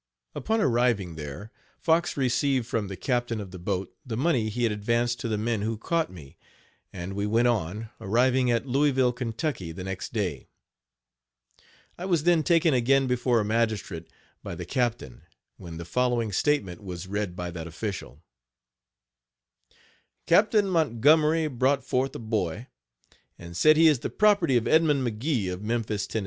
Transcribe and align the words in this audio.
Upon 0.33 0.59
arriving 0.59 1.13
there, 1.13 1.51
Fox 1.79 2.17
received 2.17 2.65
from 2.65 2.87
the 2.87 2.95
captain 2.97 3.39
of 3.39 3.51
the 3.51 3.59
boat 3.59 3.95
the 4.03 4.17
money 4.17 4.49
he 4.49 4.63
had 4.63 4.71
advanced 4.71 5.19
to 5.19 5.27
the 5.27 5.37
men 5.37 5.61
who 5.61 5.77
caught 5.77 6.11
me; 6.11 6.37
and 6.91 7.13
we 7.13 7.27
went 7.27 7.47
on, 7.47 7.91
arriving 7.99 8.49
at 8.49 8.65
Louisville, 8.65 9.13
Ky., 9.13 9.71
the 9.71 9.83
next 9.83 10.11
day. 10.11 10.47
I 11.99 12.05
was 12.05 12.23
then 12.23 12.41
taken 12.41 12.73
again 12.73 13.05
before 13.05 13.39
a 13.41 13.45
magistrate, 13.45 14.07
by 14.41 14.55
the 14.55 14.65
captain, 14.65 15.21
when 15.57 15.77
the 15.77 15.85
following 15.85 16.31
statement 16.31 16.81
was 16.81 17.05
read 17.05 17.35
by 17.35 17.51
that 17.51 17.67
official: 17.67 18.23
"Captain 20.25 20.67
Montgomery 20.67 21.45
brought 21.47 21.83
forth 21.83 22.15
a 22.15 22.17
boy, 22.17 22.65
and 23.37 23.55
said 23.55 23.77
he 23.77 23.87
is 23.87 23.99
the 23.99 24.09
property 24.09 24.57
of 24.57 24.67
Edmund 24.67 25.05
McGee, 25.05 25.53
of 25.53 25.61
Memphis, 25.61 26.07
Tenn. 26.07 26.19